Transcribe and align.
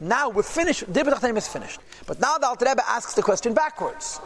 Now 0.00 0.28
we're 0.28 0.42
finished. 0.42 0.84
Dibur 0.92 1.14
Tachtenim 1.14 1.36
is 1.38 1.48
finished. 1.48 1.80
But 2.06 2.20
now 2.20 2.38
the 2.38 2.46
Alter 2.46 2.66
Rebbe 2.66 2.82
asks 2.86 3.14
the 3.14 3.22
question 3.22 3.54
backwards. 3.54 4.20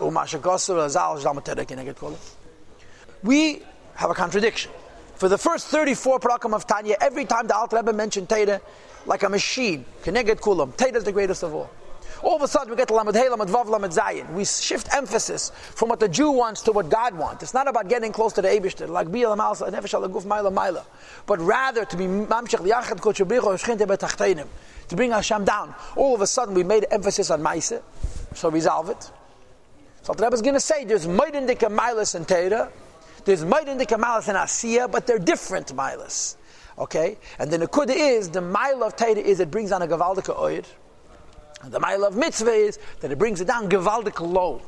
We 3.22 3.62
have 3.94 4.10
a 4.10 4.14
contradiction. 4.14 4.72
For 5.14 5.28
the 5.28 5.38
first 5.38 5.66
34 5.68 6.18
parakam 6.18 6.54
of 6.54 6.66
Tanya, 6.66 6.96
every 7.00 7.24
time 7.24 7.46
the 7.46 7.54
Alter 7.54 7.76
Rebbe 7.76 7.92
mentioned 7.92 8.28
Teda, 8.28 8.60
like 9.06 9.22
a 9.22 9.28
machine, 9.28 9.84
Keneged 10.02 10.40
Kulam, 10.40 10.72
Teda 10.76 10.96
is 10.96 11.04
the 11.04 11.12
greatest 11.12 11.42
of 11.42 11.54
all. 11.54 11.70
All 12.22 12.36
of 12.36 12.42
a 12.42 12.48
sudden 12.48 12.70
we 12.70 12.76
get 12.76 12.90
Lamed 12.90 13.14
Hey, 13.14 13.28
Lamed 13.28 13.48
Vav, 13.48 13.66
Lamed 13.66 13.92
Zayin. 13.92 14.30
We 14.34 14.44
shift 14.44 14.94
emphasis 14.94 15.52
from 15.54 15.88
what 15.88 16.00
the 16.00 16.08
Jew 16.08 16.30
wants 16.30 16.60
to 16.62 16.72
what 16.72 16.90
God 16.90 17.14
wants. 17.14 17.42
It's 17.42 17.54
not 17.54 17.66
about 17.66 17.88
getting 17.88 18.12
close 18.12 18.34
to 18.34 18.42
the 18.42 18.48
Eibishter, 18.48 18.88
like 18.88 19.08
Biyal 19.08 19.36
Amalsa, 19.36 19.70
Nefesh 19.70 20.10
Guf 20.10 20.24
Maila 20.24 20.52
Maila, 20.52 20.84
but 21.26 21.40
rather 21.40 21.84
to 21.86 21.96
be 21.96 22.04
Mamshech 22.04 22.60
Liachad 22.60 23.00
Kochabricho 23.00 23.56
Shchinte 23.58 23.86
Betachtenim, 23.86 24.48
to 24.90 24.96
bring 24.96 25.10
Hashem 25.10 25.44
down. 25.44 25.74
All 25.96 26.14
of 26.14 26.20
a 26.20 26.26
sudden 26.26 26.54
we 26.54 26.62
made 26.62 26.86
emphasis 26.90 27.30
on 27.30 27.42
Maise, 27.42 27.80
so 28.34 28.50
resolve 28.50 28.90
it. 28.90 29.10
So 30.02 30.12
the 30.12 30.24
Rebbe 30.24 30.34
is 30.34 30.42
going 30.42 30.54
to 30.54 30.60
say 30.60 30.84
there's 30.84 31.06
Maidin 31.06 31.48
Dika 31.48 31.74
Milas 31.74 32.14
and 32.14 32.26
Teda, 32.26 32.70
there's 33.24 33.44
Maidin 33.44 33.78
Dika 33.78 33.98
Milas 33.98 34.28
and 34.28 34.36
Asiya, 34.36 34.90
but 34.90 35.06
they're 35.06 35.18
different 35.18 35.74
Milas. 35.74 36.36
Okay? 36.78 37.18
And 37.38 37.50
then 37.50 37.60
the 37.60 37.68
Nakuda 37.68 37.94
is, 37.94 38.30
the 38.30 38.40
mile 38.40 38.84
of 38.84 38.96
Teda 38.96 39.18
is 39.18 39.40
it 39.40 39.50
brings 39.50 39.72
on 39.72 39.82
a 39.82 39.86
Gavaldika 39.86 40.64
and 41.62 41.72
the 41.72 41.80
mile 41.80 42.04
of 42.04 42.16
mitzvah 42.16 42.52
is 42.52 42.78
that 43.00 43.12
it 43.12 43.18
brings 43.18 43.40
it 43.40 43.46
down 43.46 43.68
gevaldik 43.68 44.20
low. 44.20 44.62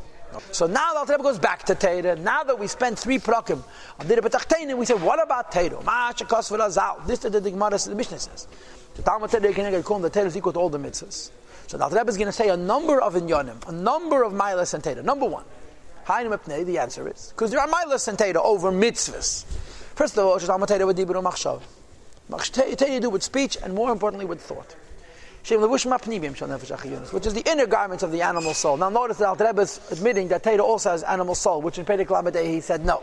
So 0.50 0.66
now 0.66 0.92
the 0.92 0.98
Alter 1.00 1.18
goes 1.18 1.38
back 1.38 1.64
to 1.64 1.74
Teda. 1.74 2.18
Now 2.18 2.42
that 2.44 2.58
we 2.58 2.66
spent 2.66 2.98
three 2.98 3.18
prakim 3.18 3.62
on 3.98 4.06
Dira 4.06 4.22
B'Tachtein, 4.22 4.76
we 4.76 4.86
say, 4.86 4.94
what 4.94 5.22
about 5.22 5.52
Teda? 5.52 5.82
Ma'ashakos 5.82 6.50
v'razal. 6.50 7.06
This 7.06 7.24
is 7.24 7.30
the 7.32 7.40
Gemara, 7.40 7.78
the 7.78 7.94
Mishnah 7.94 8.18
says. 8.18 8.46
The 8.94 9.02
Talmud 9.02 9.30
Teda 9.30 9.52
can 9.54 9.70
get 9.70 9.84
the 9.84 10.10
Teda 10.10 10.26
is 10.26 10.36
equal 10.36 10.52
to 10.52 10.58
all 10.58 10.68
the 10.68 10.78
mitzvahs. 10.78 11.30
So 11.66 11.78
the 11.78 11.84
Alter 11.84 12.04
is 12.08 12.16
going 12.16 12.26
to 12.26 12.32
say 12.32 12.48
a 12.48 12.56
number 12.56 13.00
of 13.00 13.14
inyanim, 13.14 13.66
a 13.68 13.72
number 13.72 14.22
of 14.22 14.32
milas 14.32 14.74
and 14.74 14.82
Teda. 14.82 15.02
Number 15.02 15.26
one, 15.26 15.44
Hainu 16.06 16.36
Mepnei, 16.36 16.64
the 16.64 16.78
answer 16.78 17.08
is, 17.08 17.32
because 17.34 17.50
there 17.50 17.60
are 17.60 17.68
milas 17.68 18.08
and 18.08 18.18
Teda 18.18 18.36
over 18.36 18.70
mitzvahs. 18.70 19.44
First 19.94 20.18
of 20.18 20.24
all, 20.24 20.38
Talmud 20.38 20.68
Teda 20.68 20.86
with 20.86 20.96
Dibur 20.98 21.22
Machshav. 21.22 21.62
Teda 22.30 22.92
you 22.92 23.00
do 23.00 23.10
with 23.10 23.22
speech 23.22 23.58
and 23.62 23.74
more 23.74 23.90
importantly 23.90 24.24
with 24.24 24.40
thought 24.40 24.74
which 25.42 27.26
is 27.26 27.34
the 27.34 27.42
inner 27.46 27.66
garments 27.66 28.02
of 28.04 28.12
the 28.12 28.22
animal 28.22 28.54
soul. 28.54 28.76
Now 28.76 28.88
notice 28.90 29.18
that 29.18 29.40
Al 29.40 29.58
is 29.58 29.80
admitting 29.90 30.28
that 30.28 30.44
Teda 30.44 30.60
also 30.60 30.90
has 30.90 31.02
animal 31.02 31.34
soul, 31.34 31.60
which 31.60 31.78
in 31.78 31.84
Perek 31.84 32.06
Lamadeh 32.06 32.46
he 32.46 32.60
said 32.60 32.86
no. 32.86 33.02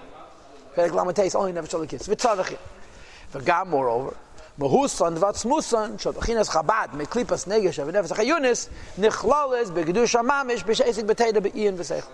Perek 0.73 0.91
Lamadeh 0.91 1.25
is 1.25 1.35
only 1.35 1.51
Nefesh. 1.51 2.07
V'tzadachim. 2.07 2.57
V'gam 3.33 3.67
moreover, 3.67 4.15
Mahusan 4.57 5.17
v'atzmusan 5.17 5.99
shotchinas 5.99 6.49
chabad 6.49 6.91
meklipas 6.91 7.45
negesh 7.45 7.79
v'nefesh 7.85 8.13
achayunis 8.13 8.69
nichlales 8.97 9.71
begedusha 9.71 10.23
mamish 10.25 10.63
b'sheisik 10.63 11.05
b'teda 11.05 11.41
b'iyin 11.41 11.75
v'seichel. 11.75 12.07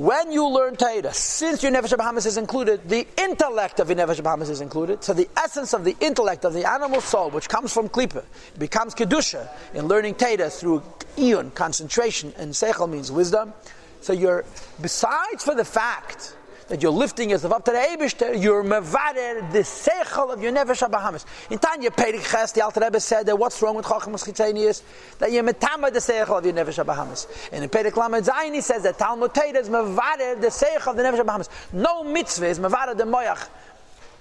When 0.00 0.32
you 0.32 0.48
learn 0.48 0.76
Torah, 0.76 1.12
since 1.12 1.62
your 1.62 1.70
Nefesh 1.72 1.94
Bahamas 1.94 2.24
is 2.24 2.38
included, 2.38 2.88
the 2.88 3.06
intellect 3.18 3.80
of 3.80 3.90
your 3.90 3.98
Nefesh 3.98 4.22
Bahamas 4.22 4.48
is 4.48 4.62
included. 4.62 5.04
So 5.04 5.12
the 5.12 5.28
essence 5.36 5.74
of 5.74 5.84
the 5.84 5.94
intellect 6.00 6.46
of 6.46 6.54
the 6.54 6.66
animal 6.66 7.02
soul, 7.02 7.28
which 7.28 7.50
comes 7.50 7.70
from 7.70 7.90
Klippa, 7.90 8.24
becomes 8.58 8.94
Kedusha 8.94 9.46
in 9.74 9.88
learning 9.88 10.14
Torah 10.14 10.48
through 10.48 10.82
Ion, 11.18 11.50
concentration, 11.50 12.32
and 12.38 12.54
Seichel 12.54 12.88
means 12.88 13.12
wisdom. 13.12 13.52
So 14.00 14.14
you're, 14.14 14.46
besides 14.80 15.44
for 15.44 15.54
the 15.54 15.66
fact 15.66 16.34
that 16.70 16.80
you're 16.84 16.92
lifting 16.92 17.30
yourself 17.30 17.52
up 17.52 17.64
to 17.64 17.72
the 17.72 17.78
Eibishter, 17.78 18.40
you're 18.40 18.62
mevader 18.62 19.50
the 19.50 19.58
seichel 19.58 20.32
of 20.32 20.40
your 20.40 20.52
nefesh 20.52 20.88
habahamis. 20.88 21.24
In 21.50 21.58
Tanya 21.58 21.90
Perik 21.90 22.24
Ches, 22.30 22.52
the 22.52 22.62
Alter 22.62 22.80
Rebbe 22.80 23.00
said 23.00 23.26
that 23.26 23.36
what's 23.36 23.60
wrong 23.60 23.74
with 23.74 23.86
Chacham 23.86 24.12
Chitzeni 24.12 24.68
is 24.68 24.82
that 25.18 25.32
you're 25.32 25.42
metama 25.42 25.92
the 25.92 25.98
seichel 25.98 26.38
of 26.38 26.44
your 26.44 26.54
nefesh 26.54 26.82
habahamis. 26.82 27.26
And 27.52 27.64
in 27.64 27.70
Perik 27.70 27.96
Lamed 27.96 28.24
Zayin 28.24 28.54
he 28.54 28.60
says 28.60 28.84
that 28.84 28.98
Talmud 28.98 29.34
Teda 29.34 29.56
is 29.56 29.68
mevader 29.68 30.40
the 30.40 30.46
seichel 30.46 30.92
of 30.92 30.96
the 30.96 31.02
nefesh 31.02 31.24
habahamis. 31.24 31.48
No 31.72 32.04
mitzvah 32.04 32.46
is 32.46 32.60
mevader 32.60 32.96
the 32.96 33.04
moyach 33.04 33.48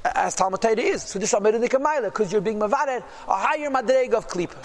uh, 0.04 0.12
as 0.16 0.34
Talmud 0.34 0.60
Teda 0.60 0.80
is. 0.80 1.04
So 1.04 1.20
this 1.20 1.32
is 1.32 1.40
because 1.40 2.32
you're 2.32 2.42
being 2.42 2.60
mevader 2.60 3.04
a 3.28 3.36
higher 3.36 3.70
madreg 3.70 4.14
of 4.14 4.28
klipa, 4.28 4.58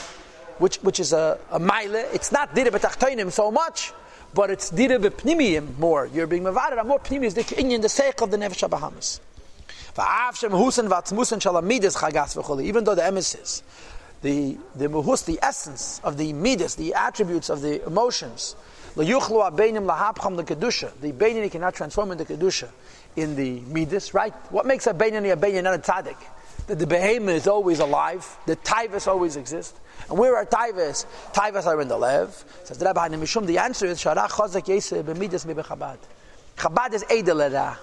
which 0.59 0.77
which 0.79 1.01
is 1.01 1.13
a, 1.13 1.39
a 1.51 1.59
mile. 1.59 1.95
It's 1.95 2.33
not 2.33 2.55
dira 2.55 2.71
betachtoinim 2.71 3.31
so 3.31 3.51
much 3.51 3.93
but 4.35 4.51
it's 4.51 4.71
dira 4.71 4.99
b'pnimiyim 4.99 5.79
more. 5.79 6.07
You're 6.07 6.27
being 6.27 6.43
mavared 6.43 6.85
more 6.87 6.99
pnimi 6.99 7.27
is 7.27 7.35
the 7.35 7.43
inyan 7.43 7.83
the 7.83 7.89
seich 7.89 8.23
of 8.23 8.31
the 8.31 8.37
nefesh 8.37 8.69
Bahamas. 8.69 9.21
Even 12.67 12.85
though 12.85 12.95
the 12.97 13.05
emissaries, 13.05 13.63
the 14.23 14.59
the 14.75 14.89
muhus, 14.89 15.25
the 15.25 15.39
essence 15.41 16.01
of 16.03 16.17
the 16.17 16.33
midas, 16.33 16.75
the 16.75 16.95
attributes 16.95 17.49
of 17.49 17.61
the 17.61 17.87
emotions, 17.87 18.57
the 18.97 19.05
beinani 19.05 19.81
cannot 21.51 21.75
transform 21.75 22.11
into 22.11 22.25
kedusha 22.25 22.69
in 23.15 23.37
the 23.37 23.61
midas, 23.61 24.15
right? 24.15 24.35
What 24.51 24.67
makes 24.67 24.89
a 24.89 24.95
beinani 24.95 25.33
a 25.33 25.37
beinani 25.37 25.63
not 25.63 25.75
a 25.75 25.79
tzaddik? 25.79 26.17
That 26.67 26.79
the 26.79 26.87
behemoth 26.87 27.37
is 27.37 27.47
always 27.47 27.79
alive, 27.79 28.39
the 28.47 28.57
taivas 28.57 29.07
always 29.07 29.37
exist. 29.37 29.79
And 30.09 30.19
where 30.19 30.37
are 30.37 30.47
taivas? 30.47 31.07
Taivas 31.33 31.67
are 31.67 31.81
in 31.81 31.89
the 31.89 31.99
lev. 31.99 32.45
Says 32.65 32.79
the 32.79 32.87
Rabbi 32.87 33.09
Mishum. 33.09 33.47
The 33.47 33.59
answer 33.59 33.87
is 33.87 34.01
Sharach 34.01 34.31
Chazak 34.31 34.65
Yeseh 34.65 35.03
b'midas 35.03 35.45
mi 35.47 35.55
Chabad. 35.55 35.99
Is 36.95 37.05
Eidelera, 37.05 37.77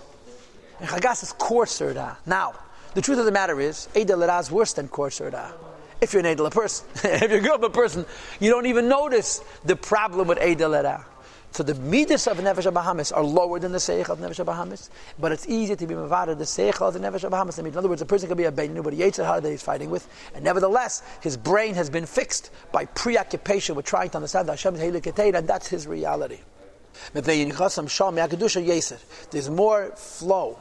and 0.79 0.89
Chagas 0.89 1.23
is 1.23 1.33
coarser 1.33 1.93
da. 1.93 2.15
Now, 2.25 2.53
the 2.93 3.01
truth 3.01 3.19
of 3.19 3.25
the 3.25 3.31
matter 3.31 3.59
is 3.59 3.87
Eidelera 3.93 4.39
is 4.39 4.51
worse 4.51 4.73
than 4.73 4.87
coarser 4.87 5.29
da. 5.29 5.51
If 5.99 6.13
you're 6.13 6.25
an 6.25 6.35
Eidel 6.35 6.51
person, 6.51 6.87
if 7.03 7.29
you're 7.29 7.39
a 7.39 7.59
good 7.59 7.73
person, 7.73 8.05
you 8.39 8.49
don't 8.49 8.65
even 8.65 8.87
notice 8.87 9.43
the 9.65 9.75
problem 9.75 10.27
with 10.27 10.39
Eidelera. 10.39 11.05
So 11.53 11.63
the 11.63 11.75
midas 11.75 12.27
of 12.27 12.37
Nefesh 12.37 12.73
Bahamas 12.73 13.11
are 13.11 13.23
lower 13.23 13.59
than 13.59 13.73
the 13.73 13.77
Seich 13.77 14.07
of 14.09 14.19
Nefesh 14.19 14.45
Bahamas, 14.45 14.89
but 15.19 15.33
it's 15.33 15.45
easy 15.47 15.75
to 15.75 15.85
be 15.85 15.93
Mavada 15.93 16.37
the 16.37 16.45
Seich 16.45 16.81
of 16.81 16.93
the 16.93 16.99
Nefesh 16.99 17.29
Bahamas. 17.29 17.59
In 17.59 17.75
other 17.75 17.89
words, 17.89 18.01
a 18.01 18.05
person 18.05 18.29
can 18.29 18.37
be 18.37 18.45
a 18.45 18.51
Beinu, 18.51 18.81
but 18.81 18.93
Yetzirah 18.93 19.41
that 19.41 19.49
he's 19.49 19.61
fighting 19.61 19.89
with, 19.89 20.07
and 20.33 20.45
nevertheless, 20.45 21.03
his 21.19 21.35
brain 21.35 21.75
has 21.75 21.89
been 21.89 22.05
fixed 22.05 22.51
by 22.71 22.85
preoccupation 22.85 23.75
with 23.75 23.85
trying 23.85 24.09
to 24.11 24.17
understand 24.17 24.47
that 24.47 24.53
Hashem 24.53 24.75
is 24.75 24.81
and 25.35 25.47
that's 25.47 25.67
his 25.67 25.87
reality. 25.87 26.39
There's 29.31 29.49
more 29.49 29.91
flow 29.95 30.59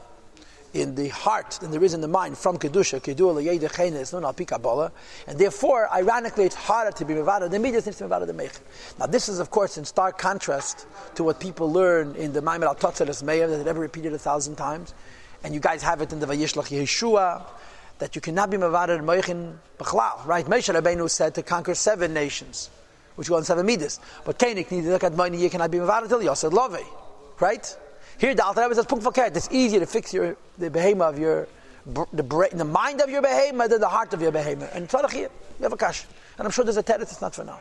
in 0.73 0.95
the 0.95 1.09
heart 1.09 1.51
than 1.61 1.71
there 1.71 1.83
is 1.83 1.93
in 1.93 2.01
the 2.01 2.07
mind 2.07 2.37
from 2.37 2.57
kedusha. 2.57 3.01
Kedua 3.01 4.91
and 5.27 5.39
therefore, 5.39 5.89
ironically, 5.91 6.45
it's 6.45 6.55
harder 6.55 6.91
to 6.91 7.05
be 7.05 7.13
mevada 7.13 7.49
the 7.49 7.59
midas 7.59 7.85
than 7.85 7.93
to 7.93 8.03
mevada 8.05 8.25
the 8.25 8.33
meich. 8.33 8.59
Now, 8.99 9.07
this 9.07 9.27
is 9.27 9.39
of 9.39 9.49
course 9.51 9.77
in 9.77 9.85
stark 9.85 10.17
contrast 10.17 10.85
to 11.15 11.23
what 11.23 11.39
people 11.39 11.71
learn 11.71 12.15
in 12.15 12.33
the 12.33 12.41
Maimed 12.41 12.63
al 12.63 12.75
Totzeres 12.75 13.23
Meir 13.23 13.47
that 13.47 13.67
ever 13.67 13.79
repeated 13.79 14.13
a 14.13 14.19
thousand 14.19 14.55
times, 14.55 14.93
and 15.43 15.53
you 15.53 15.59
guys 15.59 15.83
have 15.83 16.01
it 16.01 16.13
in 16.13 16.19
the 16.19 16.25
Vayishlach 16.25 16.69
Yeshua 16.69 17.43
that 17.99 18.15
you 18.15 18.21
cannot 18.21 18.49
be 18.49 18.57
mevada 18.57 18.97
the 18.97 19.03
meichin 19.03 19.55
b'chlal. 19.77 20.25
Right? 20.25 20.45
Moshe 20.45 20.73
Rabbeinu 20.73 21.09
said 21.09 21.35
to 21.35 21.43
conquer 21.43 21.75
seven 21.75 22.13
nations, 22.13 22.69
which 23.15 23.27
go 23.27 23.35
on 23.35 23.43
seven 23.43 23.65
midas, 23.65 23.99
but 24.25 24.39
Kenik 24.39 24.71
needed 24.71 24.85
to 24.85 24.91
look 24.91 25.03
at 25.03 25.13
money. 25.15 25.37
You 25.37 25.49
cannot 25.49 25.69
be 25.71 25.79
mevada 25.79 26.07
till 26.07 26.23
Yosef 26.23 26.53
Love, 26.53 26.77
right? 27.39 27.77
Here, 28.17 28.35
the 28.35 28.45
Alter 28.45 28.61
Rebbe 28.61 28.75
says, 28.75 28.85
Punk 28.85 29.17
It's 29.17 29.49
easier 29.51 29.79
to 29.79 29.85
fix 29.85 30.13
your, 30.13 30.37
the 30.57 30.69
behemoth 30.69 31.15
of 31.15 31.19
your, 31.19 31.47
the, 32.13 32.23
brain, 32.23 32.51
the 32.53 32.65
mind 32.65 33.01
of 33.01 33.09
your 33.09 33.21
behemoth 33.21 33.69
than 33.69 33.81
the 33.81 33.89
heart 33.89 34.13
of 34.13 34.21
your 34.21 34.31
behemoth. 34.31 34.75
And 34.75 34.87
Tzadach 34.87 35.11
here, 35.11 35.29
you 35.59 35.63
have 35.63 35.73
a 35.73 35.77
kash. 35.77 36.05
And 36.37 36.45
I'm 36.45 36.51
sure 36.51 36.63
there's 36.63 36.77
a 36.77 36.83
teretz, 36.83 37.01
it's 37.03 37.21
not 37.21 37.35
for 37.35 37.43
now. 37.43 37.59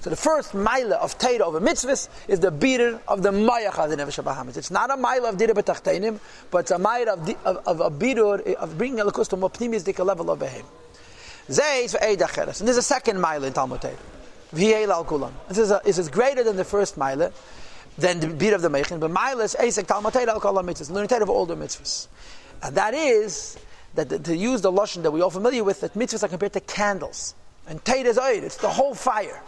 So 0.00 0.10
the 0.10 0.16
first 0.16 0.54
mile 0.54 0.94
of 0.94 1.18
Teira 1.18 1.40
over 1.40 1.60
mitzvahs 1.60 2.08
is 2.28 2.38
the 2.38 2.52
beater 2.52 3.00
of 3.08 3.22
the 3.22 3.30
mayach 3.30 3.78
of 3.78 3.90
the 3.90 3.96
Nefesh 3.96 4.22
Bahamas. 4.22 4.56
It's 4.56 4.70
not 4.70 4.92
a 4.92 4.96
mile 4.96 5.26
of 5.26 5.36
Dira 5.36 5.54
B'Tachteinim, 5.54 6.20
but 6.52 6.58
it's 6.58 6.70
a 6.70 6.78
mile 6.78 7.08
of, 7.08 7.28
of, 7.44 7.56
of 7.66 7.80
a 7.80 7.90
beater, 7.90 8.40
of 8.54 8.78
bringing 8.78 9.00
a 9.00 9.04
lakus 9.04 9.28
to 9.30 9.36
more 9.36 9.46
optimistic 9.46 9.98
level 9.98 10.30
of 10.30 10.38
behem. 10.38 10.64
Zay 11.50 11.84
is 11.84 11.92
for 11.92 11.98
Eidacheres. 11.98 12.60
And 12.60 12.68
there's 12.68 12.76
a 12.76 12.82
second 12.82 13.20
mile 13.20 13.42
in 13.42 13.52
Talmud 13.52 13.80
Teira. 13.80 13.96
Kulam. 14.54 15.32
This 15.48 15.58
is, 15.58 15.70
a, 15.70 15.80
this 15.84 15.98
is 15.98 16.08
greater 16.08 16.44
than 16.44 16.56
the 16.56 16.64
first 16.64 16.96
mile 16.96 17.32
than 17.98 18.20
the 18.20 18.28
beat 18.28 18.52
of 18.52 18.62
the 18.62 18.70
Mechin. 18.70 19.00
But 19.00 19.10
Milas, 19.10 19.56
Asek, 19.56 19.86
Talmud 19.86 20.14
Al 20.16 20.40
Kol 20.40 20.54
mitzvahs, 20.54 20.90
learn 20.90 21.04
of 21.04 21.48
the 21.48 21.56
mitzvahs. 21.56 22.06
And 22.62 22.76
that 22.76 22.94
is, 22.94 23.58
that 23.94 24.24
to 24.24 24.36
use 24.36 24.62
the 24.62 24.72
Lashon 24.72 25.02
that 25.02 25.10
we're 25.10 25.22
all 25.22 25.30
familiar 25.30 25.64
with, 25.64 25.80
that 25.80 25.94
mitzvahs 25.94 26.22
are 26.22 26.28
compared 26.28 26.52
to 26.52 26.60
candles. 26.60 27.34
And 27.66 27.84
Tate 27.84 28.06
is 28.06 28.16
oid, 28.16 28.42
it's 28.42 28.56
the 28.56 28.68
whole 28.68 28.94
fire. 28.94 29.42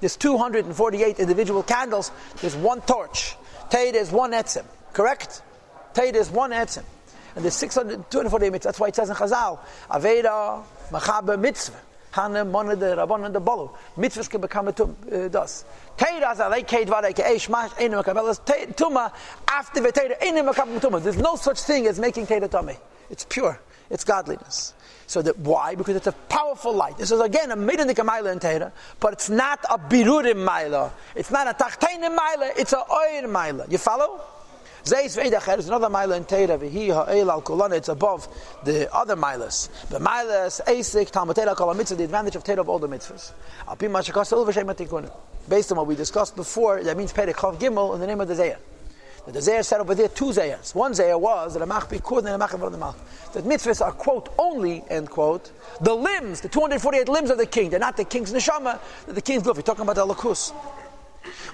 There's 0.00 0.16
248 0.16 1.18
individual 1.18 1.62
candles, 1.62 2.12
there's 2.40 2.56
one 2.56 2.80
torch. 2.82 3.36
Tate 3.70 3.96
is 3.96 4.12
one 4.12 4.32
etzim, 4.32 4.64
correct? 4.92 5.42
Tate 5.92 6.14
is 6.14 6.30
one 6.30 6.52
etzim. 6.52 6.84
And 7.34 7.44
there's 7.44 7.54
600, 7.54 8.10
248 8.10 8.52
mitzvahs. 8.52 8.62
That's 8.62 8.80
why 8.80 8.88
it 8.88 8.94
says 8.94 9.10
in 9.10 9.16
Chazal, 9.16 9.58
Aveda, 9.90 10.62
Machaber, 10.90 11.38
Mitzvah. 11.38 11.80
Hanem, 12.16 12.50
Mona, 12.50 12.74
the 12.74 12.96
Rabban, 12.96 13.26
and 13.26 13.34
the 13.34 13.40
Bolo. 13.40 13.76
Mitzvahs 13.98 14.30
can 14.30 14.40
become 14.40 14.72
tum, 14.72 14.96
uh, 15.12 15.28
das. 15.28 15.66
There's 21.02 21.18
no 21.18 21.36
such 21.36 21.60
thing 21.60 21.86
as 21.86 21.98
making 22.00 22.26
Teda 22.26 22.50
tummy. 22.50 22.76
It's 23.10 23.26
pure. 23.26 23.60
It's 23.90 24.02
godliness. 24.02 24.72
So 25.06 25.20
that 25.22 25.38
why? 25.38 25.74
Because 25.74 25.94
it's 25.94 26.06
a 26.06 26.12
powerful 26.12 26.72
light. 26.72 26.96
This 26.96 27.12
is 27.12 27.20
again 27.20 27.50
a 27.52 27.56
midanik 27.56 27.96
maila 27.96 28.32
in 28.32 28.40
Torah, 28.40 28.72
but 28.98 29.12
it's 29.12 29.30
not 29.30 29.64
a 29.70 29.78
birurim 29.78 30.44
maila. 30.44 30.90
It's 31.14 31.30
not 31.30 31.46
a 31.46 31.52
tachtenim 31.52 32.16
maila. 32.16 32.50
It's 32.56 32.72
a 32.72 32.78
oir 32.78 33.28
maila. 33.28 33.70
You 33.70 33.78
follow? 33.78 34.20
Zeis 34.86 35.20
v'edacher 35.20 35.58
is 35.58 35.66
another 35.66 35.88
maila 35.88 36.16
in 36.16 36.24
Torah. 36.24 36.56
V'hi 36.56 36.94
ha'el 36.94 37.28
al 37.28 37.42
kulana. 37.42 37.72
It's 37.72 37.88
above 37.88 38.28
the 38.64 38.88
other 38.94 39.16
mailas. 39.16 39.68
The 39.88 39.98
mailas 39.98 40.64
asik 40.64 41.10
talmud 41.10 41.34
Torah 41.34 41.56
kol 41.56 41.74
mitzvah. 41.74 41.96
The 41.96 42.04
advantage 42.04 42.36
of 42.36 42.44
Torah 42.44 42.60
of 42.60 42.68
all 42.68 42.78
the 42.78 42.88
mitzvahs. 42.88 43.32
Al 43.66 43.74
pi 43.74 43.86
mashakos 43.86 44.30
el 44.30 45.10
Based 45.48 45.72
on 45.72 45.78
what 45.78 45.88
we 45.88 45.96
discussed 45.96 46.36
before, 46.36 46.84
that 46.84 46.96
means 46.96 47.12
Perek 47.12 47.34
Chav 47.34 47.58
Gimel 47.58 47.94
in 47.94 48.00
the 48.00 48.06
name 48.06 48.20
of 48.20 48.28
the 48.28 48.34
Zayah. 48.34 48.58
The 49.26 49.40
Zayah 49.40 49.64
said 49.64 49.80
over 49.80 49.92
there 49.92 50.06
two 50.06 50.26
Zayahs. 50.26 50.72
One 50.72 50.92
Zayah 50.92 51.18
was 51.18 51.54
that 51.54 51.62
a 51.62 51.66
mach 51.66 51.88
bikur 51.88 52.18
and 52.18 52.28
a 52.28 52.38
mach 52.38 52.52
the 52.52 52.78
mouth. 52.78 53.32
That 53.32 53.42
mitzvahs 53.42 53.84
are 53.84 53.90
quote 53.90 54.32
only 54.38 54.84
end 54.88 55.10
quote 55.10 55.50
the 55.80 55.94
limbs, 55.94 56.42
the 56.42 56.48
248 56.48 57.08
limbs 57.08 57.30
of 57.30 57.38
the 57.38 57.46
king. 57.46 57.70
They're 57.70 57.80
not 57.80 57.96
the 57.96 58.04
king's 58.04 58.32
neshama, 58.32 58.78
they're 59.04 59.14
the 59.14 59.20
king's 59.20 59.42
glove. 59.42 59.56
You're 59.56 59.64
talking 59.64 59.82
about 59.82 59.96
the 59.96 60.06
lakus. 60.06 60.52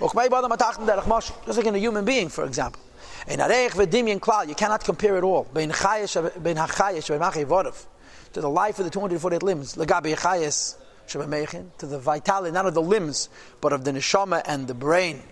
Just 0.01 1.59
like 1.59 1.67
in 1.67 1.75
a 1.75 1.79
human 1.79 2.05
being, 2.05 2.29
for 2.29 2.45
example. 2.45 2.81
You 3.29 3.37
cannot 4.55 4.85
compare 4.85 5.17
it 5.17 5.25
all. 5.25 5.45
To 5.45 5.61
the 8.41 8.49
life 8.49 8.79
of 8.79 8.85
the 8.85 8.91
248 8.91 9.43
limbs. 9.43 9.75
To 9.75 9.87
the 11.87 11.99
vitality, 11.99 12.53
not 12.53 12.67
of 12.67 12.75
the 12.75 12.83
limbs, 12.83 13.29
but 13.61 13.73
of 13.73 13.85
the 13.85 13.93
neshama 13.93 14.43
and 14.47 14.67
the 14.67 14.75
brain. 14.75 15.23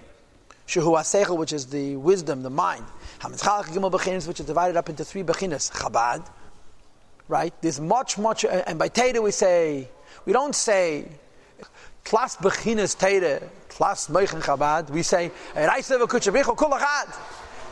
Which 0.73 1.53
is 1.53 1.67
the 1.67 1.97
wisdom, 1.97 2.43
the 2.43 2.51
mind. 2.51 2.85
Which 3.23 4.41
is 4.41 4.47
divided 4.47 4.77
up 4.77 4.89
into 4.89 5.05
three 5.05 5.25
Bechinis. 5.25 5.71
Chabad, 5.73 6.25
right? 7.27 7.53
There's 7.61 7.81
much, 7.81 8.19
much, 8.19 8.45
and 8.45 8.79
by 8.79 8.89
Teda 8.89 9.21
we 9.21 9.33
say, 9.33 9.89
we 10.25 10.33
don't 10.33 10.55
say, 10.55 11.09
Klas 12.05 12.37
Bechinis 12.37 12.97
Teda, 12.97 13.43
Klas 13.69 14.09
Meichen 14.09 14.41
Chabad. 14.41 14.91
We 14.91 15.03
say, 15.03 15.31
Reisev 15.55 16.01
Kuchavicho 16.07 16.57
Kulachad. 16.57 17.17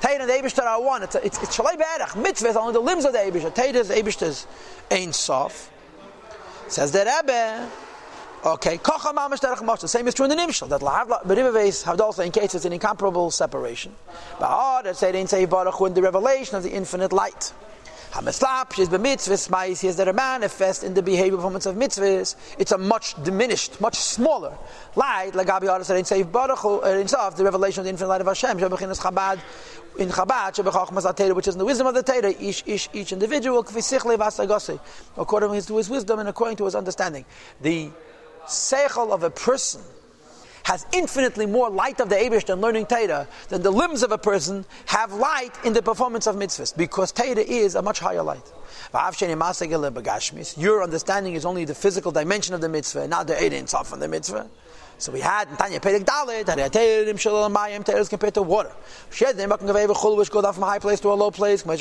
Teda 0.01 0.21
and 0.21 0.29
the 0.29 0.35
Eibishter 0.35 0.63
are 0.63 0.81
one. 0.81 1.03
It's, 1.03 1.17
it's, 1.17 1.43
it's 1.43 1.57
Shalai 1.57 1.77
Be'erach. 1.77 2.21
Mitzvah 2.21 2.49
is 2.49 2.57
only 2.57 2.73
the 2.73 2.81
limbs 2.81 3.05
of 3.05 3.13
the 3.13 3.19
Eibishter. 3.19 3.55
Teda 3.55 3.75
is 3.75 3.89
the 3.89 3.95
Eibishter's 3.95 4.47
Ein 4.91 5.13
Sof. 5.13 5.71
Says 6.69 6.93
the 6.93 7.05
Rebbe, 7.05 7.69
Okay, 8.45 8.79
kocha 8.79 9.13
mamash 9.13 9.41
derech 9.41 9.59
moshe. 9.59 9.89
Same 9.89 10.07
is 10.07 10.15
true 10.15 10.25
in 10.25 10.31
the 10.31 10.37
nimshal. 10.37 10.69
That 10.69 10.81
lahav 10.81 11.25
berivaves 11.25 11.83
have 11.83 12.01
also 12.01 12.23
in 12.23 12.31
case 12.31 12.55
it's 12.55 12.65
an 12.65 12.73
incomparable 12.73 13.33
separation. 13.33 13.97
But 14.39 14.49
oh, 14.49 14.81
that 14.85 14.97
say 14.97 15.19
in 15.19 15.27
say 15.27 15.45
baruch 15.45 15.81
in 15.81 15.95
the 15.95 16.03
revelation 16.03 16.57
of 16.57 16.63
the 16.63 16.71
infinite 16.71 17.13
light. 17.13 17.53
Hamislap 18.12 18.78
is 18.78 18.88
b'mitzvahs 18.88 19.50
ma'is 19.50 19.84
is 19.84 19.96
that 19.96 20.08
are 20.08 20.12
manifest 20.12 20.82
in 20.82 20.94
the 20.94 21.02
behavior 21.02 21.37
performance 21.37 21.66
of 21.66 21.76
mitzvahs. 21.76 22.37
It's 22.58 22.72
a 22.72 22.78
much 22.78 23.22
diminished, 23.22 23.81
much 23.81 23.96
smaller 23.96 24.56
light. 24.96 25.34
Like 25.34 25.46
Gabi 25.46 25.84
said 25.84 25.99
in 25.99 26.05
say 26.05 26.22
baruch 26.22 26.64
uh, 26.64 26.87
in 26.88 27.06
Sof, 27.06 27.37
the 27.37 27.44
revelation 27.44 27.81
of 27.81 27.84
the 27.84 27.90
infinite 27.90 28.08
light 28.08 28.20
of 28.20 28.26
Hashem. 28.26 28.58
Chabad 28.58 29.40
in 29.99 30.08
Chabad, 30.08 31.34
which 31.34 31.49
is 31.49 31.55
in 31.55 31.58
the 31.58 31.64
wisdom 31.64 31.87
of 31.87 31.94
the 31.94 32.02
Torah, 32.02 32.34
each, 32.40 32.62
each, 32.66 32.88
each 32.93 33.12
individual, 33.12 33.58
according 35.16 35.60
to 35.60 35.76
his 35.76 35.90
wisdom 35.90 36.19
and 36.19 36.28
according 36.28 36.56
to 36.56 36.64
his 36.64 36.75
understanding. 36.75 37.25
The 37.60 37.90
seichel 38.46 39.10
of 39.10 39.22
a 39.22 39.31
person 39.31 39.82
has 40.69 40.85
infinitely 40.93 41.47
more 41.47 41.70
light 41.70 41.99
of 41.99 42.11
the 42.11 42.15
Abish 42.15 42.44
than 42.44 42.61
learning 42.61 42.85
Torah 42.85 43.26
than 43.49 43.62
the 43.62 43.70
limbs 43.70 44.03
of 44.03 44.12
a 44.12 44.19
person 44.19 44.67
have 44.85 45.11
light 45.15 45.53
in 45.65 45.73
the 45.73 45.81
performance 45.81 46.26
of 46.26 46.37
mitzvahs 46.37 46.76
because 46.76 47.11
Torah 47.11 47.38
is 47.38 47.75
a 47.75 47.81
much 47.81 47.99
higher 48.00 48.23
light. 48.23 48.53
Your 50.56 50.82
understanding 50.82 51.35
is 51.35 51.44
only 51.44 51.65
the 51.65 51.75
physical 51.75 52.12
dimension 52.12 52.55
of 52.55 52.61
the 52.61 52.69
mitzvah, 52.69 53.09
not 53.09 53.26
the 53.26 53.35
Eidin 53.35 53.69
Sof 53.69 53.93
of 53.93 54.00
the 54.00 54.09
mitzvah. 54.09 54.49
So 55.00 55.12
we 55.12 55.20
had 55.20 55.47
Tanya 55.56 55.79
Perek 55.79 56.05
Dalet, 56.05 56.44
Hariyateirim 56.44 57.20
Shalom 57.20 57.55
Mayim, 57.55 57.85
Teres 57.85 58.09
compared 58.09 58.35
to 58.35 58.43
water. 58.43 58.73
Shed 59.12 59.37
them 59.37 59.50
Makan 59.50 59.69
Gaveva 59.69 59.94
Chul, 59.94 60.17
which 60.17 60.29
goes 60.29 60.43
off 60.43 60.56
from 60.56 60.65
a 60.65 60.67
high 60.67 60.81
place 60.81 60.99
to 61.00 61.12
a 61.12 61.15
low 61.15 61.31
place. 61.31 61.62
And 61.62 61.70
the 61.70 61.76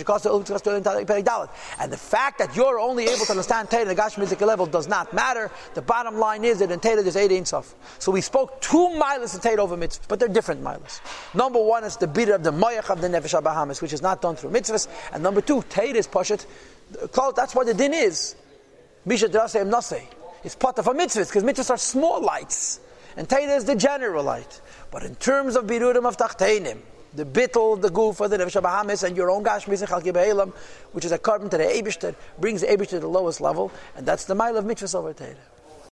fact 1.98 2.38
that 2.38 2.56
you're 2.56 2.80
only 2.80 3.06
able 3.06 3.26
to 3.26 3.32
understand 3.32 3.72
Torah 3.72 3.90
at 3.90 3.98
Gash 3.98 4.20
level 4.40 4.68
does 4.68 4.88
not 4.88 5.16
matter. 5.16 5.50
The 5.74 5.82
bottom 5.82 6.20
line 6.20 6.46
is 6.46 6.60
that 6.60 6.70
in 6.70 6.80
Torah 6.80 7.02
there's 7.02 7.16
eight 7.16 7.48
Sof. 7.48 7.74
So 7.98 8.12
we 8.12 8.22
spoke 8.22 8.62
two 8.62 8.96
miles 8.96 9.34
in 9.34 9.42
Torah 9.42 9.64
over 9.64 9.76
mitzvahs, 9.76 10.08
but 10.08 10.20
they're 10.20 10.28
different 10.28 10.62
miles. 10.62 11.02
Number 11.34 11.60
one 11.60 11.86
is 11.86 11.98
the 11.98 12.06
beat 12.06 12.30
of 12.30 12.44
the 12.44 12.52
Moyach 12.52 12.92
of 12.92 13.02
the 13.02 13.08
Nefesh 13.08 13.44
Bahamas, 13.44 13.82
which 13.82 13.94
is 13.94 14.04
not 14.04 14.22
done 14.22 14.36
through 14.36 14.52
mitzvahs. 14.52 14.88
And 15.12 15.24
number 15.24 15.42
two, 15.42 15.58
is 15.58 16.08
Poshet. 16.08 16.46
That's 16.92 17.56
what 17.56 17.68
the 17.68 17.74
din 17.74 17.94
is. 17.94 18.36
It's 20.44 20.56
part 20.56 20.80
of 20.80 20.88
a 20.88 20.94
mitzvah, 20.94 21.26
because 21.26 21.44
mitzvahs 21.44 21.70
are 21.70 21.78
small 21.78 22.22
lights. 22.22 22.80
And 23.16 23.28
Taita 23.28 23.58
is 23.58 23.66
the 23.66 23.76
general 23.76 24.24
light. 24.24 24.62
But 24.92 25.04
in 25.04 25.16
terms 25.16 25.56
of 25.56 25.66
Birudim 25.66 26.06
of 26.06 26.18
Tachteinim, 26.18 26.78
the 27.14 27.26
bittel, 27.26 27.82
the 27.82 27.90
gufa, 27.90 28.30
the 28.30 28.38
nefesh 28.38 28.62
bahamis, 28.62 29.04
and 29.04 29.18
your 29.18 29.32
own 29.32 29.44
gashmis 29.44 29.82
and 29.82 30.54
which 30.92 31.06
is 31.06 31.12
a 31.12 31.18
carbon 31.18 31.50
to 31.50 31.58
the 31.58 31.64
Eibishter, 31.64 32.14
brings 32.38 32.62
the 32.62 32.68
Eibishter 32.68 32.90
to 32.90 33.00
the 33.00 33.08
lowest 33.08 33.42
level, 33.42 33.72
and 33.96 34.06
that's 34.06 34.26
the 34.26 34.36
mile 34.36 34.56
of 34.56 34.66
mitzvahs 34.66 34.94
over 34.94 35.14
Taita. 35.14 35.36